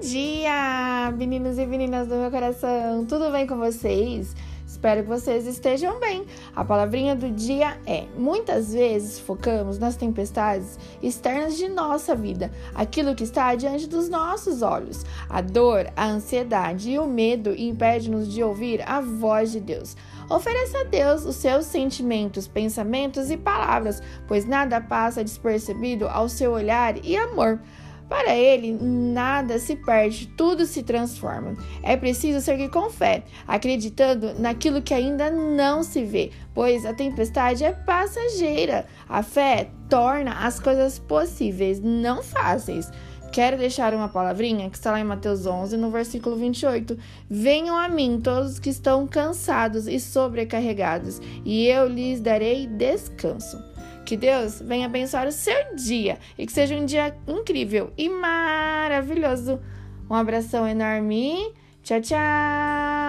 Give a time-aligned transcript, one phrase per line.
[0.00, 3.04] dia, meninos e meninas do meu coração!
[3.04, 4.34] Tudo bem com vocês?
[4.66, 6.24] Espero que vocês estejam bem.
[6.56, 13.14] A palavrinha do dia é: muitas vezes focamos nas tempestades externas de nossa vida, aquilo
[13.14, 15.04] que está diante dos nossos olhos.
[15.28, 19.98] A dor, a ansiedade e o medo impedem-nos de ouvir a voz de Deus.
[20.30, 26.52] Ofereça a Deus os seus sentimentos, pensamentos e palavras, pois nada passa despercebido ao seu
[26.52, 27.60] olhar e amor.
[28.10, 31.54] Para ele, nada se perde, tudo se transforma.
[31.80, 37.62] É preciso seguir com fé, acreditando naquilo que ainda não se vê, pois a tempestade
[37.62, 38.84] é passageira.
[39.08, 42.90] A fé torna as coisas possíveis, não fáceis.
[43.30, 46.98] Quero deixar uma palavrinha que está lá em Mateus 11, no versículo 28.
[47.30, 53.69] Venham a mim todos que estão cansados e sobrecarregados, e eu lhes darei descanso.
[54.10, 59.60] Que Deus venha abençoar o seu dia e que seja um dia incrível e maravilhoso.
[60.10, 61.54] Um abração enorme.
[61.84, 62.99] Tchau, tchau.